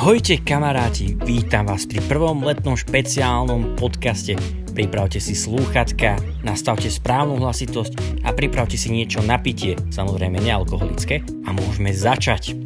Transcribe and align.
Ahojte 0.00 0.40
kamaráti, 0.40 1.12
vítam 1.28 1.68
vás 1.68 1.84
pri 1.84 2.00
prvom 2.00 2.40
letnom 2.40 2.72
špeciálnom 2.72 3.76
podcaste. 3.76 4.32
Pripravte 4.72 5.20
si 5.20 5.36
slúchatka, 5.36 6.16
nastavte 6.40 6.88
správnu 6.88 7.36
hlasitosť 7.36 8.24
a 8.24 8.32
pripravte 8.32 8.80
si 8.80 8.88
niečo 8.88 9.20
na 9.20 9.36
pitie, 9.36 9.76
samozrejme 9.92 10.40
nealkoholické, 10.40 11.20
a 11.44 11.52
môžeme 11.52 11.92
začať. 11.92 12.56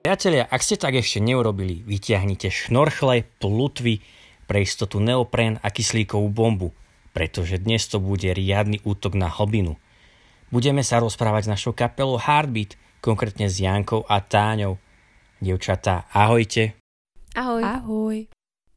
Priatelia, 0.00 0.48
ak 0.48 0.64
ste 0.64 0.80
tak 0.80 0.96
ešte 0.96 1.20
neurobili, 1.20 1.84
vytiahnite 1.84 2.48
šnorchle, 2.48 3.28
plutvy, 3.36 4.00
pre 4.48 4.64
istotu 4.64 5.04
neopren 5.04 5.60
a 5.60 5.68
kyslíkovú 5.68 6.32
bombu– 6.32 6.72
pretože 7.16 7.56
dnes 7.56 7.88
to 7.88 7.96
bude 7.96 8.28
riadny 8.28 8.84
útok 8.84 9.16
na 9.16 9.32
hlbinu. 9.32 9.80
Budeme 10.52 10.84
sa 10.84 11.00
rozprávať 11.00 11.48
s 11.48 11.52
našou 11.56 11.72
kapelou 11.72 12.20
Heartbeat, 12.20 12.76
konkrétne 13.00 13.48
s 13.48 13.56
Jankou 13.56 14.04
a 14.04 14.20
Táňou. 14.20 14.76
Dievčatá, 15.40 16.04
ahojte. 16.12 16.76
Ahoj. 17.32 17.64
Ahoj. 17.64 18.16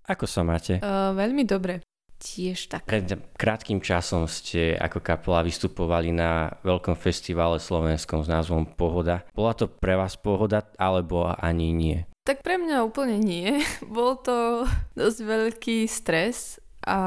Ako 0.07 0.23
sa 0.23 0.47
máte? 0.47 0.80
Uh, 0.80 1.11
veľmi 1.20 1.44
dobre. 1.44 1.83
Tiež 2.16 2.71
tak. 2.71 2.88
Pred 2.88 3.35
krátkým 3.35 3.83
časom 3.83 4.23
ste 4.27 4.75
ako 4.75 5.03
kapela 5.03 5.44
vystupovali 5.44 6.16
na 6.16 6.52
veľkom 6.63 6.95
festivale 6.95 7.59
slovenskom 7.59 8.23
s 8.23 8.31
názvom 8.31 8.71
Pohoda. 8.71 9.27
Bola 9.35 9.52
to 9.52 9.67
pre 9.67 9.99
vás 9.99 10.16
pohoda, 10.16 10.63
alebo 10.80 11.27
ani 11.27 11.75
nie? 11.75 11.97
Tak 12.23 12.44
pre 12.44 12.55
mňa 12.59 12.88
úplne 12.88 13.19
nie. 13.19 13.63
Bol 13.95 14.16
to 14.19 14.63
dosť 14.95 15.19
veľký 15.27 15.77
stres 15.88 16.59
a 16.85 16.97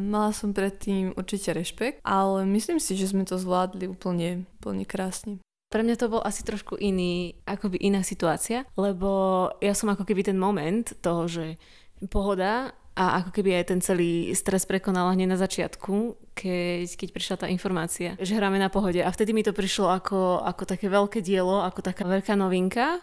mala 0.00 0.32
som 0.32 0.56
predtým 0.56 1.12
určite 1.16 1.52
rešpekt, 1.52 2.00
ale 2.04 2.48
myslím 2.48 2.80
si, 2.80 2.96
že 2.96 3.12
sme 3.12 3.28
to 3.28 3.36
zvládli 3.36 3.88
úplne, 3.88 4.48
úplne 4.60 4.88
krásne. 4.88 5.40
Pre 5.68 5.84
mňa 5.84 6.00
to 6.00 6.08
bol 6.08 6.24
asi 6.24 6.40
trošku 6.48 6.80
iný, 6.80 7.36
akoby 7.44 7.76
iná 7.84 8.00
situácia, 8.00 8.64
lebo 8.72 9.52
ja 9.60 9.76
som 9.76 9.92
ako 9.92 10.08
keby 10.08 10.24
ten 10.24 10.40
moment 10.40 10.96
toho, 11.04 11.28
že 11.28 11.60
pohoda 12.08 12.72
a 12.96 13.22
ako 13.22 13.30
keby 13.36 13.60
aj 13.60 13.64
ten 13.70 13.80
celý 13.84 14.32
stres 14.32 14.64
prekonala 14.64 15.12
hneď 15.12 15.28
na 15.28 15.38
začiatku, 15.38 16.18
keď, 16.32 16.88
keď 16.98 17.08
prišla 17.12 17.36
tá 17.44 17.46
informácia, 17.52 18.16
že 18.18 18.34
hráme 18.34 18.56
na 18.56 18.72
pohode. 18.72 18.98
A 19.04 19.12
vtedy 19.12 19.36
mi 19.36 19.44
to 19.44 19.52
prišlo 19.52 19.92
ako, 19.92 20.40
ako 20.42 20.62
také 20.64 20.88
veľké 20.88 21.20
dielo, 21.20 21.62
ako 21.62 21.84
taká 21.84 22.08
veľká 22.08 22.32
novinka 22.34 22.98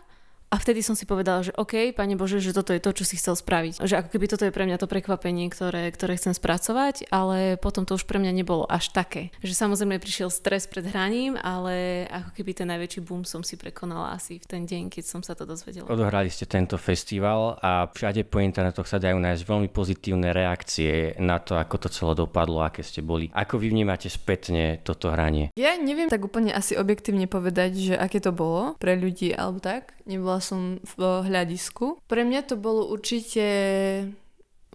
a 0.50 0.56
vtedy 0.62 0.86
som 0.86 0.94
si 0.94 1.10
povedala, 1.10 1.42
že 1.42 1.52
OK, 1.58 1.92
Pane 1.92 2.16
Bože, 2.16 2.40
že 2.40 2.56
toto 2.56 2.72
je 2.72 2.80
to, 2.80 2.94
čo 2.94 3.04
si 3.04 3.18
chcel 3.18 3.36
spraviť. 3.36 3.82
Že 3.82 3.96
ako 4.06 4.10
keby 4.14 4.26
toto 4.30 4.44
je 4.46 4.54
pre 4.54 4.64
mňa 4.64 4.78
to 4.80 4.88
prekvapenie, 4.88 5.50
ktoré, 5.52 5.90
ktoré 5.92 6.16
chcem 6.16 6.38
spracovať, 6.38 7.10
ale 7.10 7.60
potom 7.60 7.84
to 7.84 7.98
už 7.98 8.06
pre 8.06 8.22
mňa 8.22 8.32
nebolo 8.32 8.64
až 8.70 8.94
také. 8.94 9.34
Že 9.42 9.54
samozrejme 9.68 10.00
prišiel 10.00 10.30
stres 10.30 10.70
pred 10.70 10.86
hraním, 10.88 11.36
ale 11.36 12.06
ako 12.08 12.30
keby 12.38 12.52
ten 12.56 12.68
najväčší 12.72 13.02
boom 13.04 13.28
som 13.28 13.42
si 13.42 13.58
prekonala 13.60 14.16
asi 14.16 14.38
v 14.40 14.46
ten 14.48 14.64
deň, 14.64 14.94
keď 14.94 15.04
som 15.04 15.22
sa 15.26 15.34
to 15.34 15.44
dozvedela. 15.44 15.90
Odohrali 15.90 16.30
ste 16.30 16.48
tento 16.48 16.80
festival 16.80 17.58
a 17.60 17.90
všade 17.90 18.24
po 18.30 18.40
internetoch 18.40 18.88
sa 18.88 19.02
dajú 19.02 19.18
nájsť 19.18 19.44
veľmi 19.44 19.70
pozitívne 19.74 20.32
reakcie 20.32 21.18
na 21.20 21.42
to, 21.42 21.58
ako 21.58 21.86
to 21.86 21.88
celé 21.92 22.14
dopadlo, 22.16 22.64
aké 22.64 22.86
ste 22.86 23.02
boli. 23.04 23.28
Ako 23.34 23.60
vy 23.60 23.74
vnímate 23.74 24.08
spätne 24.08 24.80
toto 24.86 25.12
hranie? 25.12 25.52
Ja 25.60 25.76
neviem 25.76 26.08
tak 26.08 26.24
úplne 26.24 26.56
asi 26.56 26.78
objektívne 26.78 27.28
povedať, 27.28 27.72
že 27.92 27.94
aké 27.98 28.24
to 28.24 28.32
bolo 28.32 28.78
pre 28.80 28.96
ľudí 28.96 29.34
alebo 29.36 29.60
tak. 29.60 29.98
Nebola 30.06 30.35
bola 30.36 30.44
som 30.44 30.84
v 30.84 31.00
hľadisku. 31.32 32.04
Pre 32.12 32.22
mňa 32.28 32.44
to 32.44 32.60
bolo 32.60 32.92
určite 32.92 33.48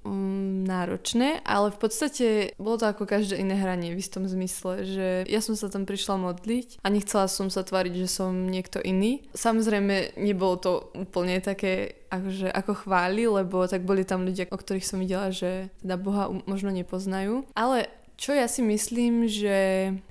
um, 0.00 0.64
náročné, 0.64 1.44
ale 1.44 1.68
v 1.68 1.76
podstate 1.76 2.26
bolo 2.56 2.80
to 2.80 2.88
ako 2.88 3.04
každé 3.04 3.36
iné 3.36 3.60
hranie 3.60 3.92
v 3.92 4.00
istom 4.00 4.24
zmysle, 4.24 4.88
že 4.88 5.08
ja 5.28 5.44
som 5.44 5.52
sa 5.60 5.68
tam 5.68 5.84
prišla 5.84 6.16
modliť 6.16 6.80
a 6.80 6.88
nechcela 6.88 7.28
som 7.28 7.52
sa 7.52 7.60
tváriť, 7.60 7.92
že 7.92 8.08
som 8.08 8.32
niekto 8.48 8.80
iný. 8.80 9.20
Samozrejme, 9.36 10.16
nebolo 10.16 10.56
to 10.56 10.72
úplne 10.96 11.44
také 11.44 12.00
akože, 12.08 12.48
ako 12.50 12.72
chváli, 12.88 13.28
lebo 13.28 13.68
tak 13.68 13.84
boli 13.84 14.08
tam 14.08 14.24
ľudia, 14.24 14.48
o 14.48 14.56
ktorých 14.56 14.88
som 14.88 14.96
videla, 14.96 15.28
že 15.28 15.68
teda 15.84 16.00
Boha 16.00 16.32
možno 16.48 16.72
nepoznajú. 16.72 17.44
Ale 17.52 17.92
čo 18.20 18.36
ja 18.36 18.44
si 18.52 18.60
myslím, 18.60 19.24
že 19.24 19.56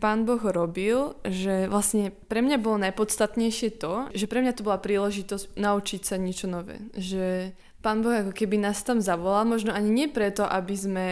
pán 0.01 0.25
Boh 0.25 0.41
robil, 0.41 1.13
že 1.21 1.69
vlastne 1.69 2.09
pre 2.25 2.41
mňa 2.41 2.57
bolo 2.57 2.81
najpodstatnejšie 2.81 3.77
to, 3.77 4.09
že 4.17 4.25
pre 4.25 4.41
mňa 4.41 4.57
to 4.57 4.65
bola 4.65 4.81
príležitosť 4.81 5.53
naučiť 5.53 6.01
sa 6.01 6.17
niečo 6.17 6.49
nové. 6.49 6.81
Že 6.97 7.53
pán 7.85 8.01
Boh 8.01 8.09
ako 8.09 8.33
keby 8.33 8.57
nás 8.57 8.81
tam 8.81 8.97
zavolal, 8.97 9.45
možno 9.45 9.69
ani 9.77 9.93
nie 9.93 10.07
preto, 10.09 10.41
aby 10.41 10.73
sme 10.73 11.05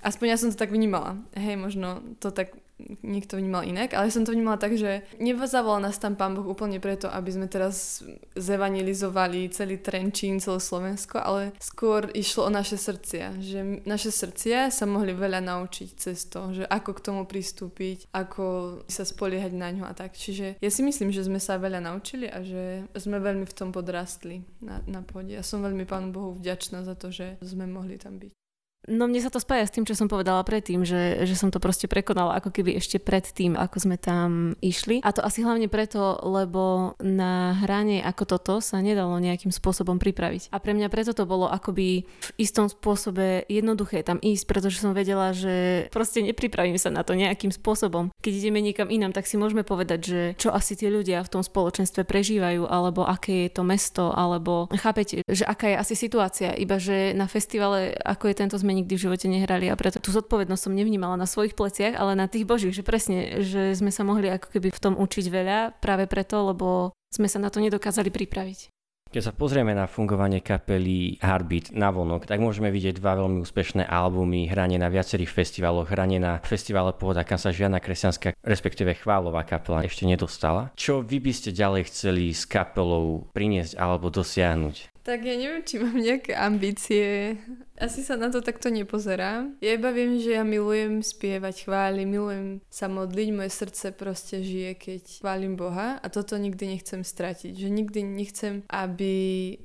Aspoň 0.00 0.26
ja 0.32 0.40
som 0.40 0.48
to 0.48 0.56
tak 0.56 0.72
vnímala. 0.72 1.20
Hej, 1.36 1.60
možno 1.60 2.00
to 2.24 2.32
tak 2.32 2.56
niekto 3.02 3.36
vnímal 3.36 3.64
inak, 3.66 3.94
ale 3.94 4.12
som 4.12 4.24
to 4.26 4.32
vnímala 4.32 4.60
tak, 4.60 4.76
že 4.76 5.04
nezavolal 5.20 5.82
nás 5.82 5.96
tam 6.00 6.16
Pán 6.16 6.36
Boh 6.36 6.46
úplne 6.46 6.82
preto, 6.82 7.08
aby 7.08 7.30
sme 7.32 7.46
teraz 7.46 8.04
zevanilizovali 8.36 9.50
celý 9.52 9.80
Trenčín, 9.80 10.40
celé 10.40 10.58
Slovensko, 10.60 11.20
ale 11.20 11.52
skôr 11.60 12.08
išlo 12.12 12.48
o 12.48 12.50
naše 12.50 12.76
srdcia, 12.80 13.40
že 13.40 13.82
naše 13.84 14.12
srdcia 14.12 14.72
sa 14.72 14.84
mohli 14.88 15.12
veľa 15.12 15.40
naučiť 15.44 15.88
cez 15.96 16.26
to, 16.26 16.52
že 16.56 16.64
ako 16.66 16.90
k 16.96 17.04
tomu 17.04 17.22
pristúpiť, 17.24 18.10
ako 18.12 18.44
sa 18.88 19.04
spoliehať 19.04 19.52
na 19.54 19.68
ňo 19.72 19.84
a 19.86 19.94
tak. 19.96 20.16
Čiže 20.16 20.60
ja 20.60 20.70
si 20.70 20.80
myslím, 20.82 21.12
že 21.12 21.26
sme 21.26 21.38
sa 21.42 21.60
veľa 21.60 21.84
naučili 21.84 22.26
a 22.26 22.40
že 22.40 22.86
sme 22.96 23.20
veľmi 23.20 23.44
v 23.44 23.56
tom 23.56 23.70
podrastli 23.70 24.42
na, 24.60 24.80
na 24.88 25.00
pôde. 25.04 25.36
Ja 25.36 25.44
som 25.44 25.64
veľmi 25.64 25.84
Pánu 25.84 26.14
Bohu 26.14 26.30
vďačná 26.36 26.84
za 26.84 26.94
to, 26.94 27.12
že 27.12 27.36
sme 27.44 27.68
mohli 27.68 28.00
tam 28.00 28.16
byť. 28.16 28.39
No 28.88 29.04
mne 29.04 29.20
sa 29.20 29.28
to 29.28 29.36
spája 29.36 29.68
s 29.68 29.74
tým, 29.76 29.84
čo 29.84 29.92
som 29.92 30.08
povedala 30.08 30.40
predtým, 30.40 30.88
že, 30.88 31.28
že 31.28 31.36
som 31.36 31.52
to 31.52 31.60
proste 31.60 31.84
prekonala 31.84 32.40
ako 32.40 32.48
keby 32.48 32.80
ešte 32.80 32.96
pred 32.96 33.28
tým, 33.28 33.52
ako 33.52 33.76
sme 33.76 34.00
tam 34.00 34.56
išli. 34.64 35.04
A 35.04 35.12
to 35.12 35.20
asi 35.20 35.44
hlavne 35.44 35.68
preto, 35.68 36.16
lebo 36.24 36.96
na 36.96 37.60
hranie 37.60 38.00
ako 38.00 38.24
toto 38.24 38.54
sa 38.64 38.80
nedalo 38.80 39.20
nejakým 39.20 39.52
spôsobom 39.52 40.00
pripraviť. 40.00 40.48
A 40.48 40.56
pre 40.64 40.72
mňa 40.72 40.88
preto 40.88 41.12
to 41.12 41.28
bolo 41.28 41.52
akoby 41.52 42.08
v 42.08 42.30
istom 42.40 42.72
spôsobe 42.72 43.44
jednoduché 43.52 44.00
tam 44.00 44.16
ísť, 44.16 44.48
pretože 44.48 44.80
som 44.80 44.96
vedela, 44.96 45.36
že 45.36 45.86
proste 45.92 46.24
nepripravím 46.24 46.80
sa 46.80 46.88
na 46.88 47.04
to 47.04 47.12
nejakým 47.12 47.52
spôsobom. 47.52 48.08
Keď 48.24 48.32
ideme 48.32 48.64
niekam 48.64 48.88
inám, 48.88 49.12
tak 49.12 49.28
si 49.28 49.36
môžeme 49.36 49.60
povedať, 49.60 50.00
že 50.00 50.20
čo 50.40 50.56
asi 50.56 50.72
tí 50.72 50.88
ľudia 50.88 51.20
v 51.20 51.32
tom 51.36 51.42
spoločenstve 51.44 52.08
prežívajú, 52.08 52.64
alebo 52.64 53.04
aké 53.04 53.44
je 53.44 53.60
to 53.60 53.62
mesto, 53.62 54.08
alebo 54.08 54.72
chápete, 54.72 55.20
že 55.28 55.44
aká 55.44 55.68
je 55.68 55.76
asi 55.76 55.94
situácia. 56.00 56.56
Iba 56.56 56.80
že 56.80 57.12
na 57.12 57.28
festivale, 57.28 57.92
ako 57.92 58.32
je 58.32 58.40
tento 58.40 58.56
sme 58.70 58.86
nikdy 58.86 58.94
v 58.94 59.04
živote 59.10 59.26
nehrali 59.26 59.66
a 59.66 59.74
preto 59.74 59.98
tú 59.98 60.14
zodpovednosť 60.14 60.70
som 60.70 60.78
nevnímala 60.78 61.18
na 61.18 61.26
svojich 61.26 61.58
pleciach, 61.58 61.98
ale 61.98 62.14
na 62.14 62.30
tých 62.30 62.46
božích, 62.46 62.70
že 62.70 62.86
presne, 62.86 63.42
že 63.42 63.74
sme 63.74 63.90
sa 63.90 64.06
mohli 64.06 64.30
ako 64.30 64.46
keby 64.46 64.70
v 64.70 64.78
tom 64.78 64.94
učiť 64.94 65.26
veľa 65.26 65.82
práve 65.82 66.06
preto, 66.06 66.38
lebo 66.54 66.94
sme 67.10 67.26
sa 67.26 67.42
na 67.42 67.50
to 67.50 67.58
nedokázali 67.58 68.14
pripraviť. 68.14 68.70
Keď 69.10 69.26
sa 69.26 69.34
pozrieme 69.34 69.74
na 69.74 69.90
fungovanie 69.90 70.38
kapely 70.38 71.18
Heartbeat 71.18 71.74
na 71.74 71.90
vonok, 71.90 72.30
tak 72.30 72.38
môžeme 72.38 72.70
vidieť 72.70 73.02
dva 73.02 73.18
veľmi 73.18 73.42
úspešné 73.42 73.90
albumy, 73.90 74.46
hranie 74.46 74.78
na 74.78 74.86
viacerých 74.86 75.34
festivaloch, 75.34 75.90
hranie 75.90 76.22
na 76.22 76.38
festivale 76.46 76.94
Pohoda, 76.94 77.26
kam 77.26 77.34
sa 77.34 77.50
žiadna 77.50 77.82
kresťanská, 77.82 78.38
respektíve 78.38 78.94
chválová 78.94 79.42
kapela 79.42 79.82
ešte 79.82 80.06
nedostala. 80.06 80.70
Čo 80.78 81.02
vy 81.02 81.18
by 81.18 81.32
ste 81.34 81.50
ďalej 81.50 81.90
chceli 81.90 82.30
s 82.30 82.46
kapelou 82.46 83.26
priniesť 83.34 83.74
alebo 83.82 84.14
dosiahnuť? 84.14 85.02
Tak 85.02 85.26
ja 85.26 85.34
neviem, 85.34 85.66
či 85.66 85.82
mám 85.82 85.98
nejaké 85.98 86.38
ambície. 86.38 87.34
Asi 87.80 88.04
sa 88.04 88.20
na 88.20 88.28
to 88.28 88.44
takto 88.44 88.68
nepozerám. 88.68 89.56
Ja 89.64 89.72
iba 89.72 89.88
viem, 89.88 90.20
že 90.20 90.36
ja 90.36 90.44
milujem 90.44 91.00
spievať 91.00 91.64
chvály, 91.64 92.04
milujem 92.04 92.60
sa 92.68 92.92
modliť, 92.92 93.28
moje 93.32 93.50
srdce 93.56 93.96
proste 93.96 94.44
žije, 94.44 94.76
keď 94.76 95.02
chválim 95.24 95.56
Boha 95.56 95.96
a 95.96 96.06
toto 96.12 96.36
nikdy 96.36 96.76
nechcem 96.76 97.00
stratiť. 97.00 97.56
Že 97.56 97.68
nikdy 97.72 98.00
nechcem, 98.04 98.68
aby 98.68 99.14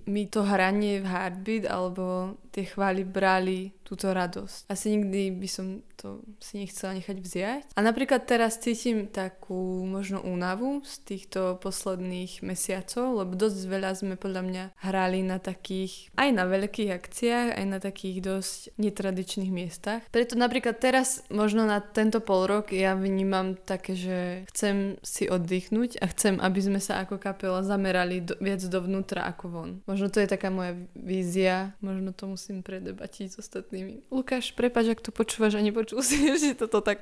mi 0.08 0.32
to 0.32 0.48
hranie 0.48 1.04
v 1.04 1.12
heartbeat 1.12 1.68
alebo 1.68 2.40
tie 2.56 2.64
chvály 2.64 3.04
brali 3.04 3.76
túto 3.84 4.16
radosť. 4.16 4.72
Asi 4.72 4.96
nikdy 4.96 5.36
by 5.36 5.50
som 5.52 5.84
to 6.00 6.24
si 6.40 6.62
nechcela 6.62 6.96
nechať 6.96 7.18
vziať. 7.18 7.64
A 7.76 7.80
napríklad 7.82 8.24
teraz 8.24 8.62
cítim 8.62 9.10
takú 9.10 9.84
možno 9.84 10.22
únavu 10.22 10.86
z 10.88 11.02
týchto 11.04 11.58
posledných 11.60 12.46
mesiacov, 12.46 13.26
lebo 13.26 13.34
dosť 13.34 13.60
veľa 13.66 13.92
sme 13.98 14.16
podľa 14.16 14.44
mňa 14.46 14.64
hrali 14.86 15.26
na 15.26 15.42
takých, 15.42 16.14
aj 16.16 16.30
na 16.32 16.46
veľkých 16.46 16.92
akciách, 16.94 17.48
aj 17.58 17.66
na 17.66 17.80
takých 17.82 18.05
dosť 18.22 18.78
netradičných 18.78 19.52
miestach. 19.52 20.02
Preto 20.14 20.38
napríklad 20.38 20.78
teraz 20.78 21.26
možno 21.34 21.66
na 21.66 21.82
tento 21.82 22.22
pol 22.22 22.46
rok 22.46 22.70
ja 22.76 22.94
vnímam 22.94 23.58
také, 23.58 23.98
že 23.98 24.20
chcem 24.54 25.02
si 25.02 25.26
oddychnúť 25.26 25.98
a 26.02 26.06
chcem, 26.12 26.38
aby 26.38 26.60
sme 26.62 26.80
sa 26.84 27.02
ako 27.02 27.18
kapela 27.18 27.66
zamerali 27.66 28.22
do, 28.22 28.38
viac 28.38 28.62
dovnútra 28.62 29.26
ako 29.26 29.46
von. 29.50 29.70
Možno 29.90 30.14
to 30.14 30.22
je 30.22 30.30
taká 30.30 30.54
moja 30.54 30.78
vízia, 30.94 31.74
možno 31.82 32.14
to 32.14 32.30
musím 32.30 32.62
predebatiť 32.62 33.34
s 33.34 33.36
ostatnými. 33.42 34.12
Lukáš, 34.14 34.54
prepač, 34.54 34.94
ak 34.94 35.02
to 35.02 35.10
počúvaš 35.10 35.58
a 35.58 35.66
nepočul 35.66 36.06
si, 36.06 36.30
že 36.42 36.54
toto 36.54 36.86
tak... 36.86 37.02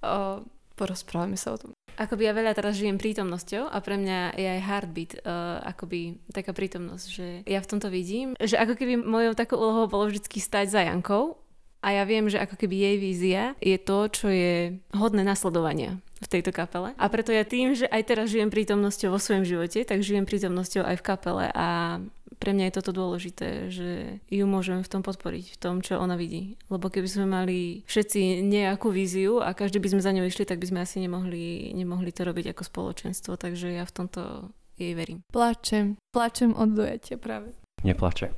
O, 0.00 0.44
porozprávame 0.80 1.36
sa 1.36 1.52
o 1.52 1.60
tom. 1.60 1.70
Akoby 2.00 2.22
ja 2.24 2.32
veľa 2.32 2.56
teraz 2.56 2.80
žijem 2.80 2.96
prítomnosťou 2.96 3.68
a 3.68 3.76
pre 3.84 4.00
mňa 4.00 4.32
je 4.32 4.48
aj 4.48 4.60
heartbeat 4.64 5.12
uh, 5.20 5.60
akoby 5.68 6.16
taká 6.32 6.56
prítomnosť, 6.56 7.06
že 7.12 7.26
ja 7.44 7.60
v 7.60 7.68
tomto 7.68 7.92
vidím, 7.92 8.32
že 8.40 8.56
ako 8.56 8.72
keby 8.72 8.96
mojou 8.96 9.36
takou 9.36 9.60
úlohou 9.60 9.84
bolo 9.84 10.08
vždy 10.08 10.24
stať 10.40 10.72
za 10.72 10.80
Jankou 10.88 11.36
A 11.84 11.96
ja 11.96 12.04
viem, 12.08 12.28
že 12.28 12.40
ako 12.40 12.56
keby 12.56 12.76
jej 12.76 12.96
vízia 12.96 13.42
je 13.60 13.76
to, 13.76 14.08
čo 14.08 14.28
je 14.28 14.80
hodné 14.96 15.24
nasledovania 15.24 16.00
v 16.20 16.28
tejto 16.28 16.52
kapele. 16.52 16.92
A 17.00 17.08
preto 17.08 17.32
ja 17.32 17.48
tým, 17.48 17.72
že 17.72 17.88
aj 17.88 18.12
teraz 18.12 18.28
žijem 18.28 18.52
prítomnosťou 18.52 19.16
vo 19.16 19.20
svojom 19.20 19.48
živote, 19.48 19.80
tak 19.88 20.04
žijem 20.04 20.28
prítomnosťou 20.28 20.84
aj 20.84 20.96
v 21.00 21.06
kapele 21.06 21.46
a 21.56 22.00
pre 22.40 22.56
mňa 22.56 22.72
je 22.72 22.76
toto 22.80 22.96
dôležité, 22.96 23.68
že 23.68 24.18
ju 24.32 24.44
môžeme 24.48 24.80
v 24.80 24.88
tom 24.88 25.04
podporiť, 25.04 25.54
v 25.54 25.58
tom, 25.60 25.84
čo 25.84 26.00
ona 26.00 26.16
vidí. 26.16 26.56
Lebo 26.72 26.88
keby 26.88 27.04
sme 27.04 27.26
mali 27.28 27.84
všetci 27.84 28.40
nejakú 28.40 28.88
víziu 28.88 29.44
a 29.44 29.52
každý 29.52 29.76
by 29.76 29.92
sme 29.92 30.00
za 30.00 30.16
ňou 30.16 30.24
išli, 30.24 30.48
tak 30.48 30.56
by 30.56 30.66
sme 30.72 30.80
asi 30.80 31.04
nemohli, 31.04 31.76
nemohli 31.76 32.08
to 32.16 32.24
robiť 32.24 32.56
ako 32.56 32.62
spoločenstvo. 32.64 33.36
Takže 33.36 33.76
ja 33.76 33.84
v 33.84 33.92
tomto 33.92 34.50
jej 34.80 34.96
verím. 34.96 35.20
Plačem. 35.28 36.00
Plačem 36.08 36.56
od 36.56 36.72
dojatia 36.72 37.20
práve. 37.20 37.52
Neplače. 37.84 38.32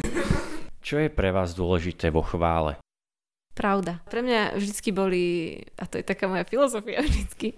Čo 0.86 1.02
je 1.02 1.10
pre 1.10 1.34
vás 1.34 1.58
dôležité 1.58 2.14
vo 2.14 2.22
chvále? 2.22 2.78
Pravda. 3.56 4.04
Pre 4.12 4.20
mňa 4.20 4.60
vždycky 4.60 4.92
boli, 4.92 5.24
a 5.80 5.88
to 5.88 5.96
je 5.96 6.04
taká 6.04 6.28
moja 6.28 6.44
filozofia 6.44 7.00
vždycky, 7.08 7.56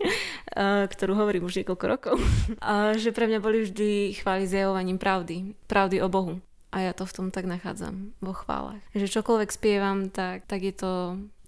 ktorú 0.95 1.19
hovorím 1.19 1.51
už 1.51 1.61
niekoľko 1.61 1.87
rokov, 1.91 2.17
že 3.03 3.11
pre 3.11 3.27
mňa 3.27 3.39
boli 3.43 3.67
vždy 3.67 4.15
chvály 4.23 4.47
zjavovaním 4.47 5.03
pravdy. 5.03 5.59
Pravdy 5.67 5.99
o 5.99 6.07
Bohu. 6.07 6.39
A 6.71 6.87
ja 6.87 6.93
to 6.95 7.03
v 7.03 7.15
tom 7.17 7.27
tak 7.35 7.51
nachádzam, 7.51 8.15
vo 8.23 8.31
chválach. 8.31 8.85
Že 8.95 9.19
čokoľvek 9.19 9.51
spievam, 9.51 10.13
tak, 10.13 10.47
tak 10.47 10.63
je 10.63 10.75
to 10.77 10.93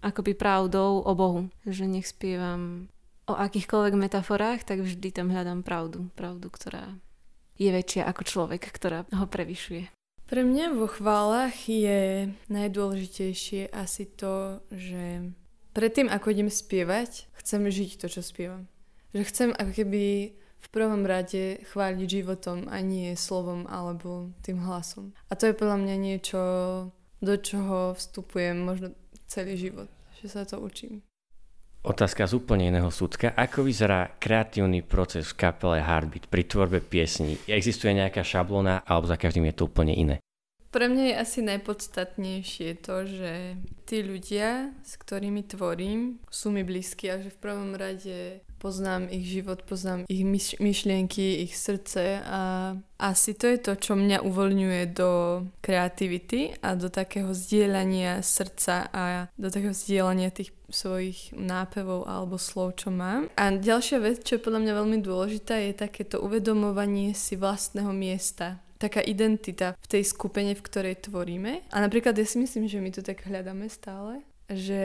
akoby 0.02 0.34
pravdou 0.34 1.04
o 1.04 1.12
Bohu. 1.14 1.52
Že 1.68 1.86
nech 1.86 2.08
spievam 2.08 2.90
o 3.30 3.36
akýchkoľvek 3.36 3.94
metaforách, 3.94 4.66
tak 4.66 4.82
vždy 4.82 5.14
tam 5.14 5.30
hľadám 5.30 5.62
pravdu. 5.62 6.10
Pravdu, 6.18 6.50
ktorá 6.50 6.98
je 7.60 7.68
väčšia 7.68 8.08
ako 8.08 8.22
človek, 8.24 8.64
ktorá 8.72 9.04
ho 9.12 9.26
prevyšuje. 9.28 9.99
Pre 10.30 10.46
mňa 10.46 10.78
vo 10.78 10.86
chválach 10.86 11.66
je 11.66 12.30
najdôležitejšie 12.46 13.74
asi 13.74 14.06
to, 14.14 14.62
že 14.70 15.34
predtým, 15.74 16.06
ako 16.06 16.30
idem 16.30 16.46
spievať, 16.46 17.26
chcem 17.34 17.66
žiť 17.66 17.98
to, 17.98 18.06
čo 18.06 18.22
spievam. 18.22 18.70
Že 19.10 19.26
chcem 19.26 19.50
ako 19.50 19.72
keby 19.74 20.04
v 20.38 20.68
prvom 20.70 21.02
rade 21.02 21.58
chváliť 21.74 22.06
životom 22.06 22.70
a 22.70 22.78
nie 22.78 23.18
slovom 23.18 23.66
alebo 23.66 24.30
tým 24.46 24.62
hlasom. 24.62 25.10
A 25.26 25.34
to 25.34 25.50
je 25.50 25.58
podľa 25.58 25.82
mňa 25.82 25.96
niečo, 25.98 26.40
do 27.18 27.34
čoho 27.34 27.98
vstupujem 27.98 28.54
možno 28.54 28.94
celý 29.26 29.58
život, 29.58 29.90
že 30.22 30.30
sa 30.30 30.46
to 30.46 30.62
učím. 30.62 31.02
Otázka 31.80 32.28
z 32.28 32.36
úplne 32.36 32.68
iného 32.68 32.92
súdka. 32.92 33.32
Ako 33.32 33.64
vyzerá 33.64 34.12
kreatívny 34.20 34.84
proces 34.84 35.32
v 35.32 35.48
kapele 35.48 35.80
Heartbeat 35.80 36.28
pri 36.28 36.44
tvorbe 36.44 36.84
piesní? 36.84 37.40
Existuje 37.48 37.96
nejaká 37.96 38.20
šablona 38.20 38.84
alebo 38.84 39.08
za 39.08 39.16
každým 39.16 39.48
je 39.48 39.54
to 39.56 39.64
úplne 39.64 39.96
iné? 39.96 40.20
Pre 40.70 40.86
mňa 40.86 41.04
je 41.10 41.14
asi 41.18 41.38
najpodstatnejšie 41.42 42.78
to, 42.78 43.02
že 43.02 43.58
tí 43.90 44.06
ľudia, 44.06 44.70
s 44.86 44.94
ktorými 45.02 45.42
tvorím, 45.42 46.22
sú 46.30 46.54
mi 46.54 46.62
blízki 46.62 47.10
a 47.10 47.18
že 47.18 47.34
v 47.34 47.42
prvom 47.42 47.74
rade 47.74 48.46
poznám 48.62 49.10
ich 49.10 49.26
život, 49.26 49.66
poznám 49.66 50.06
ich 50.06 50.22
myšlienky, 50.62 51.42
ich 51.42 51.58
srdce 51.58 52.22
a 52.22 52.76
asi 53.00 53.34
to 53.34 53.50
je 53.50 53.58
to, 53.58 53.72
čo 53.74 53.98
mňa 53.98 54.22
uvoľňuje 54.22 54.82
do 54.94 55.42
kreativity 55.58 56.54
a 56.62 56.78
do 56.78 56.86
takého 56.86 57.34
zdieľania 57.34 58.22
srdca 58.22 58.86
a 58.92 59.02
do 59.34 59.48
takého 59.50 59.74
zdieľania 59.74 60.30
tých 60.30 60.54
svojich 60.70 61.34
nápevov 61.34 62.06
alebo 62.06 62.38
slov, 62.38 62.78
čo 62.78 62.94
mám. 62.94 63.26
A 63.34 63.50
ďalšia 63.50 63.98
vec, 63.98 64.22
čo 64.22 64.38
je 64.38 64.44
podľa 64.44 64.62
mňa 64.62 64.72
veľmi 64.76 64.98
dôležitá, 65.02 65.58
je 65.58 65.74
takéto 65.74 66.22
uvedomovanie 66.22 67.10
si 67.16 67.34
vlastného 67.34 67.90
miesta 67.90 68.62
taká 68.80 69.04
identita 69.04 69.76
v 69.76 69.86
tej 69.86 70.02
skupine, 70.08 70.56
v 70.56 70.64
ktorej 70.64 71.04
tvoríme. 71.04 71.68
A 71.68 71.76
napríklad 71.84 72.16
ja 72.16 72.24
si 72.24 72.40
myslím, 72.40 72.64
že 72.64 72.80
my 72.80 72.90
to 72.90 73.04
tak 73.04 73.28
hľadáme 73.28 73.68
stále, 73.68 74.24
že 74.48 74.82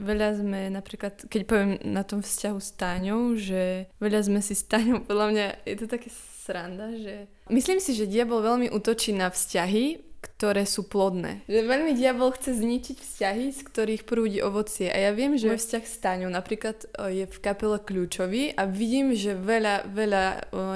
veľa 0.00 0.40
sme 0.40 0.60
napríklad, 0.72 1.28
keď 1.28 1.42
poviem 1.46 1.72
na 1.84 2.02
tom 2.02 2.24
vzťahu 2.24 2.58
s 2.58 2.70
Táňou, 2.74 3.38
že 3.38 3.92
veľa 4.02 4.20
sme 4.26 4.40
si 4.42 4.56
s 4.56 4.64
Táňou, 4.66 5.04
podľa 5.04 5.26
mňa 5.30 5.46
je 5.68 5.76
to 5.78 5.86
také 5.86 6.08
sranda, 6.42 6.90
že 6.98 7.30
myslím 7.52 7.78
si, 7.78 7.94
že 7.94 8.10
diabol 8.10 8.42
veľmi 8.42 8.72
útočí 8.72 9.14
na 9.14 9.30
vzťahy, 9.30 10.09
ktoré 10.20 10.68
sú 10.68 10.84
plodné. 10.88 11.44
Že 11.48 11.68
veľmi 11.68 11.92
diabol 11.96 12.32
chce 12.36 12.60
zničiť 12.60 12.96
vzťahy, 12.96 13.46
z 13.56 13.60
ktorých 13.60 14.02
prúdi 14.04 14.40
ovocie. 14.40 14.92
A 14.92 15.08
ja 15.08 15.10
viem, 15.16 15.36
že 15.36 15.48
môj 15.48 15.60
vzťah 15.60 15.84
s 15.84 15.96
Táňou 16.00 16.32
napríklad 16.32 16.88
je 17.12 17.24
v 17.24 17.38
kapele 17.40 17.80
kľúčový 17.80 18.56
a 18.56 18.64
vidím, 18.68 19.12
že 19.16 19.36
veľa, 19.36 19.88
veľa 19.88 20.24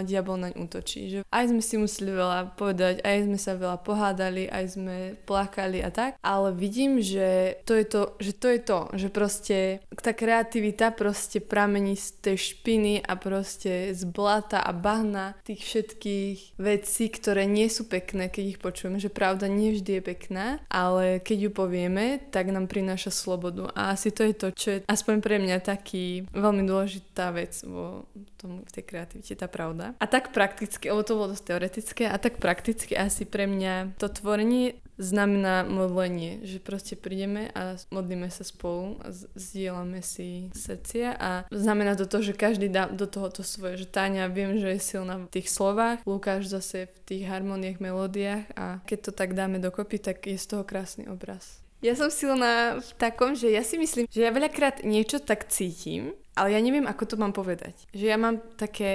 diabol 0.04 0.40
naň 0.40 0.56
útočí. 0.56 1.12
Že 1.12 1.18
aj 1.28 1.44
sme 1.52 1.62
si 1.64 1.76
museli 1.80 2.12
veľa 2.12 2.56
povedať, 2.56 3.04
aj 3.04 3.16
sme 3.24 3.38
sa 3.40 3.52
veľa 3.56 3.78
pohádali, 3.84 4.48
aj 4.48 4.64
sme 4.76 4.96
plakali 5.24 5.80
a 5.84 5.88
tak. 5.92 6.16
Ale 6.20 6.52
vidím, 6.52 7.00
že 7.04 7.60
to 7.68 7.76
je 7.76 7.84
to, 7.88 8.02
že 8.20 8.32
to 8.36 8.46
je 8.48 8.60
to, 8.60 8.78
že 8.96 9.08
proste 9.12 9.56
tá 9.92 10.12
kreativita 10.12 10.92
proste 10.92 11.40
pramení 11.40 11.96
z 11.96 12.20
tej 12.20 12.36
špiny 12.52 13.00
a 13.04 13.16
proste 13.16 13.92
z 13.92 14.02
blata 14.08 14.60
a 14.60 14.72
bahna 14.72 15.36
tých 15.44 15.64
všetkých 15.64 16.60
vecí, 16.60 17.04
ktoré 17.08 17.48
nie 17.48 17.68
sú 17.68 17.88
pekné, 17.88 18.28
keď 18.28 18.44
ich 18.44 18.60
počujeme, 18.60 19.00
že 19.00 19.12
práve 19.12 19.33
pravda 19.34 19.50
nie 19.50 19.74
vždy 19.74 19.98
je 19.98 20.02
pekná, 20.14 20.46
ale 20.70 21.18
keď 21.18 21.38
ju 21.42 21.50
povieme, 21.50 22.22
tak 22.30 22.54
nám 22.54 22.70
prináša 22.70 23.10
slobodu. 23.10 23.66
A 23.74 23.90
asi 23.90 24.14
to 24.14 24.22
je 24.22 24.30
to, 24.30 24.48
čo 24.54 24.68
je 24.70 24.78
aspoň 24.86 25.18
pre 25.18 25.42
mňa 25.42 25.58
taký 25.58 26.22
veľmi 26.30 26.62
dôležitá 26.62 27.34
vec 27.34 27.50
vo 27.66 28.06
tom, 28.38 28.62
v 28.62 28.70
tej 28.70 28.84
kreativite, 28.86 29.34
tá 29.34 29.50
pravda. 29.50 29.98
A 29.98 30.06
tak 30.06 30.30
prakticky, 30.30 30.86
lebo 30.86 31.02
to 31.02 31.18
bolo 31.18 31.34
dosť 31.34 31.50
teoretické, 31.50 32.06
a 32.06 32.14
tak 32.14 32.38
prakticky 32.38 32.94
asi 32.94 33.26
pre 33.26 33.50
mňa 33.50 33.98
to 33.98 34.06
tvorenie 34.06 34.78
znamená 34.98 35.66
modlenie, 35.66 36.44
že 36.46 36.62
proste 36.62 36.94
prídeme 36.94 37.50
a 37.54 37.74
modlíme 37.90 38.30
sa 38.30 38.46
spolu 38.46 38.98
a 39.02 39.10
zdieľame 39.34 40.00
si 40.00 40.50
srdcia 40.54 41.18
a 41.18 41.30
znamená 41.50 41.98
to 41.98 42.06
to, 42.06 42.22
že 42.22 42.38
každý 42.38 42.70
dá 42.70 42.86
do 42.86 43.06
toho 43.10 43.30
to 43.30 43.42
svoje, 43.42 43.84
že 43.84 43.90
Táňa 43.90 44.30
viem, 44.30 44.58
že 44.58 44.74
je 44.74 44.80
silná 44.80 45.18
v 45.18 45.30
tých 45.30 45.50
slovách, 45.50 46.02
Lukáš 46.06 46.50
zase 46.50 46.86
v 46.90 46.98
tých 47.06 47.24
harmoniách, 47.26 47.82
melódiách 47.82 48.46
a 48.54 48.82
keď 48.86 48.98
to 49.10 49.12
tak 49.12 49.34
dáme 49.34 49.58
dokopy, 49.58 49.98
tak 49.98 50.26
je 50.26 50.38
z 50.38 50.46
toho 50.46 50.62
krásny 50.62 51.10
obraz. 51.10 51.64
Ja 51.84 51.92
som 51.92 52.08
silná 52.08 52.80
v 52.80 52.90
takom, 52.96 53.36
že 53.36 53.52
ja 53.52 53.60
si 53.60 53.76
myslím, 53.76 54.08
že 54.08 54.24
ja 54.24 54.32
veľakrát 54.32 54.88
niečo 54.88 55.20
tak 55.20 55.52
cítim, 55.52 56.16
ale 56.32 56.56
ja 56.56 56.60
neviem, 56.64 56.88
ako 56.88 57.04
to 57.04 57.16
mám 57.20 57.36
povedať. 57.36 57.76
Že 57.92 58.04
ja 58.08 58.16
mám 58.16 58.40
také 58.56 58.92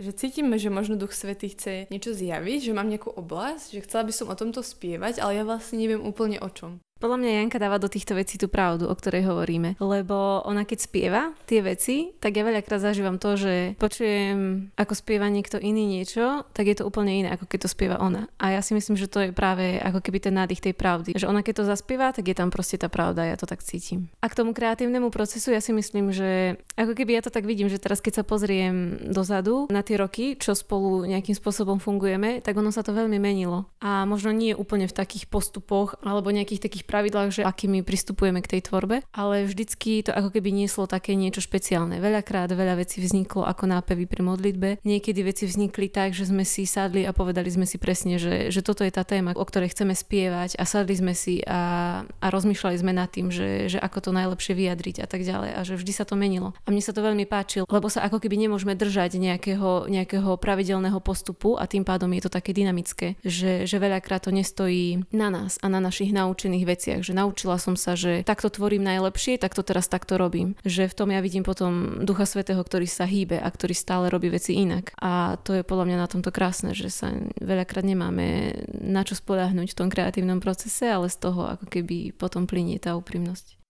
že 0.00 0.16
cítime, 0.16 0.56
že 0.56 0.72
možno 0.72 0.96
Duch 0.96 1.12
Svetý 1.12 1.52
chce 1.52 1.84
niečo 1.92 2.16
zjaviť, 2.16 2.72
že 2.72 2.76
mám 2.76 2.88
nejakú 2.88 3.12
oblasť, 3.12 3.76
že 3.76 3.84
chcela 3.84 4.08
by 4.08 4.12
som 4.16 4.32
o 4.32 4.34
tomto 4.34 4.64
spievať, 4.64 5.20
ale 5.20 5.36
ja 5.36 5.44
vlastne 5.44 5.76
neviem 5.76 6.00
úplne 6.00 6.40
o 6.40 6.48
čom. 6.48 6.80
Podľa 7.00 7.16
mňa 7.16 7.30
Janka 7.40 7.56
dáva 7.56 7.80
do 7.80 7.88
týchto 7.88 8.12
vecí 8.12 8.36
tú 8.36 8.52
pravdu, 8.52 8.84
o 8.84 8.92
ktorej 8.92 9.24
hovoríme. 9.24 9.80
Lebo 9.80 10.44
ona 10.44 10.68
keď 10.68 10.78
spieva 10.84 11.22
tie 11.48 11.64
veci, 11.64 12.12
tak 12.20 12.36
ja 12.36 12.44
veľakrát 12.44 12.76
zažívam 12.76 13.16
to, 13.16 13.40
že 13.40 13.72
počujem, 13.80 14.68
ako 14.76 14.92
spieva 14.92 15.32
niekto 15.32 15.56
iný 15.56 15.88
niečo, 15.88 16.44
tak 16.52 16.68
je 16.68 16.76
to 16.76 16.84
úplne 16.84 17.24
iné, 17.24 17.28
ako 17.32 17.48
keď 17.48 17.64
to 17.64 17.72
spieva 17.72 17.96
ona. 18.04 18.28
A 18.36 18.52
ja 18.52 18.60
si 18.60 18.76
myslím, 18.76 19.00
že 19.00 19.08
to 19.08 19.24
je 19.24 19.32
práve 19.32 19.80
ako 19.80 20.04
keby 20.04 20.20
ten 20.20 20.36
nádych 20.36 20.60
tej 20.60 20.76
pravdy. 20.76 21.16
Že 21.16 21.32
ona 21.32 21.40
keď 21.40 21.64
to 21.64 21.70
zaspieva, 21.72 22.12
tak 22.12 22.28
je 22.28 22.36
tam 22.36 22.52
proste 22.52 22.76
tá 22.76 22.92
pravda, 22.92 23.24
ja 23.24 23.40
to 23.40 23.48
tak 23.48 23.64
cítim. 23.64 24.12
A 24.20 24.28
k 24.28 24.36
tomu 24.36 24.52
kreatívnemu 24.52 25.08
procesu 25.08 25.56
ja 25.56 25.64
si 25.64 25.72
myslím, 25.72 26.12
že 26.12 26.60
ako 26.76 26.92
keby 26.92 27.16
ja 27.16 27.24
to 27.24 27.32
tak 27.32 27.48
vidím, 27.48 27.72
že 27.72 27.80
teraz 27.80 28.04
keď 28.04 28.20
sa 28.20 28.24
pozriem 28.28 29.08
dozadu 29.08 29.72
na 29.72 29.80
tie 29.80 29.96
roky, 29.96 30.36
čo 30.36 30.52
spolu 30.52 31.08
nejakým 31.08 31.32
spôsobom 31.32 31.80
fungujeme, 31.80 32.44
tak 32.44 32.60
ono 32.60 32.68
sa 32.68 32.84
to 32.84 32.92
veľmi 32.92 33.16
menilo. 33.16 33.72
A 33.80 34.04
možno 34.04 34.36
nie 34.36 34.52
úplne 34.52 34.84
v 34.84 34.92
takých 34.92 35.32
postupoch 35.32 35.96
alebo 36.04 36.28
nejakých 36.28 36.68
takých 36.68 36.84
pravidlách, 36.90 37.30
že 37.30 37.42
akými 37.46 37.86
pristupujeme 37.86 38.42
k 38.42 38.58
tej 38.58 38.66
tvorbe, 38.66 39.06
ale 39.14 39.46
vždycky 39.46 40.02
to 40.02 40.10
ako 40.10 40.34
keby 40.34 40.50
nieslo 40.50 40.90
také 40.90 41.14
niečo 41.14 41.38
špeciálne. 41.38 42.02
Veľakrát 42.02 42.50
veľa 42.50 42.82
vecí 42.82 42.98
vzniklo 42.98 43.46
ako 43.46 43.70
nápevy 43.70 44.10
pri 44.10 44.26
modlitbe. 44.26 44.68
Niekedy 44.82 45.22
veci 45.22 45.46
vznikli 45.46 45.86
tak, 45.86 46.10
že 46.18 46.26
sme 46.26 46.42
si 46.42 46.66
sadli 46.66 47.06
a 47.06 47.14
povedali 47.14 47.46
sme 47.46 47.70
si 47.70 47.78
presne, 47.78 48.18
že, 48.18 48.50
že 48.50 48.66
toto 48.66 48.82
je 48.82 48.90
tá 48.90 49.06
téma, 49.06 49.38
o 49.38 49.46
ktorej 49.46 49.70
chceme 49.70 49.94
spievať 49.94 50.58
a 50.58 50.66
sadli 50.66 50.98
sme 50.98 51.14
si 51.14 51.38
a, 51.46 52.02
a 52.02 52.26
rozmýšľali 52.26 52.76
sme 52.82 52.90
nad 52.90 53.06
tým, 53.06 53.30
že, 53.30 53.70
že 53.70 53.78
ako 53.78 54.10
to 54.10 54.10
najlepšie 54.10 54.58
vyjadriť 54.58 54.96
a 55.00 55.06
tak 55.06 55.22
ďalej 55.22 55.50
a 55.54 55.60
že 55.62 55.78
vždy 55.78 55.92
sa 55.94 56.02
to 56.02 56.18
menilo. 56.18 56.50
A 56.66 56.74
mne 56.74 56.82
sa 56.82 56.90
to 56.90 57.06
veľmi 57.06 57.30
páčilo, 57.30 57.70
lebo 57.70 57.86
sa 57.86 58.02
ako 58.02 58.18
keby 58.18 58.34
nemôžeme 58.50 58.74
držať 58.74 59.14
nejakého, 59.22 59.86
nejakého 59.86 60.34
pravidelného 60.42 60.98
postupu 60.98 61.54
a 61.54 61.70
tým 61.70 61.86
pádom 61.86 62.10
je 62.10 62.26
to 62.26 62.30
také 62.34 62.50
dynamické, 62.50 63.14
že, 63.22 63.68
že 63.70 63.76
veľakrát 63.78 64.26
to 64.26 64.34
nestojí 64.34 65.06
na 65.14 65.30
nás 65.30 65.60
a 65.62 65.70
na 65.70 65.78
našich 65.78 66.10
naučených 66.10 66.64
veciach 66.66 66.79
veciach, 66.80 67.04
že 67.04 67.12
naučila 67.12 67.60
som 67.60 67.76
sa, 67.76 67.92
že 67.92 68.24
takto 68.24 68.48
tvorím 68.48 68.88
najlepšie, 68.88 69.36
tak 69.36 69.52
to 69.52 69.60
teraz 69.60 69.92
takto 69.92 70.16
robím. 70.16 70.56
Že 70.64 70.88
v 70.88 70.96
tom 70.96 71.12
ja 71.12 71.20
vidím 71.20 71.44
potom 71.44 72.00
Ducha 72.00 72.24
Svetého, 72.24 72.64
ktorý 72.64 72.88
sa 72.88 73.04
hýbe 73.04 73.36
a 73.36 73.44
ktorý 73.52 73.76
stále 73.76 74.08
robí 74.08 74.32
veci 74.32 74.56
inak. 74.56 74.96
A 74.96 75.36
to 75.44 75.60
je 75.60 75.68
podľa 75.68 75.92
mňa 75.92 75.98
na 76.00 76.08
tomto 76.08 76.32
krásne, 76.32 76.72
že 76.72 76.88
sa 76.88 77.12
veľakrát 77.36 77.84
nemáme 77.84 78.56
na 78.80 79.04
čo 79.04 79.12
spoľahnúť 79.12 79.76
v 79.76 79.78
tom 79.84 79.92
kreatívnom 79.92 80.40
procese, 80.40 80.88
ale 80.88 81.12
z 81.12 81.20
toho 81.20 81.52
ako 81.52 81.68
keby 81.68 82.16
potom 82.16 82.48
plinie 82.48 82.80
tá 82.80 82.96
úprimnosť. 82.96 83.60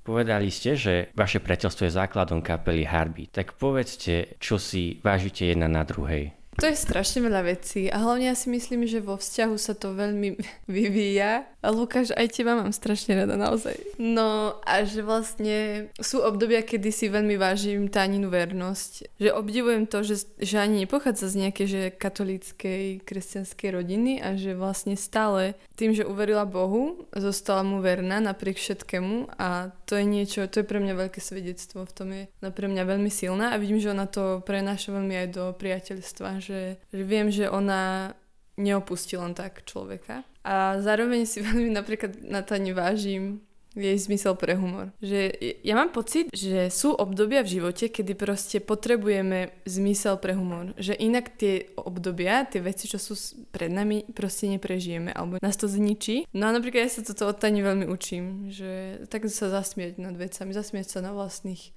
Povedali 0.00 0.48
ste, 0.48 0.80
že 0.80 1.12
vaše 1.12 1.44
priateľstvo 1.44 1.84
je 1.84 1.92
základom 1.92 2.40
kapely 2.40 2.88
Harby. 2.88 3.28
Tak 3.28 3.60
povedzte, 3.60 4.40
čo 4.40 4.56
si 4.56 4.96
vážite 5.04 5.44
jedna 5.44 5.68
na 5.68 5.84
druhej. 5.84 6.40
To 6.58 6.68
je 6.68 6.76
strašne 6.76 7.24
veľa 7.24 7.56
vecí 7.56 7.88
a 7.88 7.96
hlavne 8.02 8.28
ja 8.28 8.36
si 8.36 8.52
myslím, 8.52 8.84
že 8.84 9.00
vo 9.00 9.16
vzťahu 9.16 9.56
sa 9.56 9.72
to 9.72 9.96
veľmi 9.96 10.36
vyvíja. 10.76 11.48
Lukáš, 11.68 12.16
aj 12.16 12.32
teba 12.32 12.56
mám 12.56 12.72
strašne 12.72 13.20
rada, 13.20 13.36
naozaj. 13.36 13.76
No 14.00 14.56
a 14.64 14.80
že 14.88 15.04
vlastne 15.04 15.88
sú 16.00 16.24
obdobia, 16.24 16.64
kedy 16.64 16.88
si 16.88 17.12
veľmi 17.12 17.36
vážim 17.36 17.92
Táninu 17.92 18.32
vernosť. 18.32 19.20
Že 19.20 19.30
obdivujem 19.36 19.84
to, 19.84 20.00
že, 20.00 20.24
že 20.40 20.56
ani 20.56 20.88
nepochádza 20.88 21.28
z 21.28 21.36
nejakej 21.44 21.66
že 21.68 21.82
katolíckej, 21.92 23.04
kresťanskej 23.04 23.68
rodiny 23.76 24.24
a 24.24 24.40
že 24.40 24.56
vlastne 24.56 24.96
stále 24.96 25.52
tým, 25.76 25.92
že 25.92 26.08
uverila 26.08 26.48
Bohu, 26.48 27.04
zostala 27.12 27.60
mu 27.60 27.84
verná 27.84 28.24
napriek 28.24 28.56
všetkému 28.56 29.36
a 29.36 29.72
to 29.84 30.00
je 30.00 30.04
niečo, 30.08 30.48
to 30.48 30.64
je 30.64 30.68
pre 30.68 30.80
mňa 30.80 30.94
veľké 30.96 31.20
svedectvo, 31.20 31.84
v 31.84 31.92
tom 31.92 32.08
je 32.16 32.24
pre 32.40 32.66
mňa 32.72 32.84
veľmi 32.88 33.12
silná 33.12 33.52
a 33.52 33.60
vidím, 33.60 33.80
že 33.80 33.92
ona 33.92 34.08
to 34.08 34.40
prenáša 34.44 34.96
veľmi 34.96 35.14
aj 35.24 35.28
do 35.32 35.44
priateľstva, 35.56 36.40
že, 36.40 36.80
že 36.88 37.02
viem, 37.04 37.28
že 37.28 37.52
ona 37.52 38.12
neopustí 38.60 39.16
len 39.16 39.32
tak 39.32 39.64
človeka. 39.64 40.22
A 40.44 40.76
zároveň 40.84 41.24
si 41.24 41.40
veľmi 41.46 41.72
napríklad 41.72 42.20
na 42.20 42.44
Tani 42.44 42.76
vážim 42.76 43.40
jej 43.74 43.94
zmysel 43.98 44.34
pre 44.34 44.58
humor. 44.58 44.90
Že 44.98 45.30
ja 45.62 45.74
mám 45.78 45.94
pocit, 45.94 46.26
že 46.34 46.74
sú 46.74 46.90
obdobia 46.90 47.46
v 47.46 47.60
živote, 47.60 47.86
kedy 47.86 48.18
proste 48.18 48.58
potrebujeme 48.58 49.54
zmysel 49.62 50.18
pre 50.18 50.34
humor. 50.34 50.74
Že 50.74 50.98
inak 50.98 51.38
tie 51.38 51.70
obdobia, 51.78 52.50
tie 52.50 52.58
veci, 52.58 52.90
čo 52.90 52.98
sú 52.98 53.14
pred 53.54 53.70
nami, 53.70 54.10
proste 54.10 54.50
neprežijeme. 54.50 55.14
Alebo 55.14 55.38
nás 55.38 55.54
to 55.54 55.70
zničí. 55.70 56.26
No 56.34 56.50
a 56.50 56.54
napríklad 56.54 56.90
ja 56.90 56.98
sa 56.98 57.06
toto 57.06 57.30
od 57.30 57.38
Tani 57.38 57.62
veľmi 57.62 57.86
učím. 57.86 58.50
Že 58.50 59.06
tak 59.06 59.30
sa 59.30 59.46
zasmieť 59.46 60.02
nad 60.02 60.18
vecami, 60.18 60.50
zasmieť 60.50 60.98
sa 60.98 61.06
na 61.06 61.14
vlastných 61.14 61.70